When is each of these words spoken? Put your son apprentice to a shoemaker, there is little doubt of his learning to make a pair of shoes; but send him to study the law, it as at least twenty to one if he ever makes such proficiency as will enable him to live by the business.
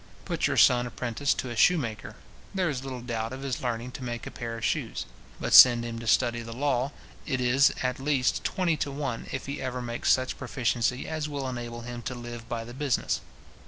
Put 0.25 0.47
your 0.47 0.57
son 0.57 0.87
apprentice 0.87 1.31
to 1.35 1.51
a 1.51 1.55
shoemaker, 1.55 2.15
there 2.55 2.69
is 2.71 2.83
little 2.83 3.01
doubt 3.03 3.33
of 3.33 3.43
his 3.43 3.61
learning 3.61 3.91
to 3.91 4.03
make 4.03 4.25
a 4.25 4.31
pair 4.31 4.57
of 4.57 4.65
shoes; 4.65 5.05
but 5.39 5.53
send 5.53 5.85
him 5.85 5.99
to 5.99 6.07
study 6.07 6.41
the 6.41 6.53
law, 6.57 6.91
it 7.27 7.39
as 7.39 7.71
at 7.83 7.99
least 7.99 8.43
twenty 8.43 8.75
to 8.77 8.89
one 8.89 9.27
if 9.31 9.45
he 9.45 9.61
ever 9.61 9.79
makes 9.79 10.11
such 10.11 10.39
proficiency 10.39 11.07
as 11.07 11.29
will 11.29 11.47
enable 11.47 11.81
him 11.81 12.01
to 12.01 12.15
live 12.15 12.49
by 12.49 12.63
the 12.63 12.73
business. 12.73 13.21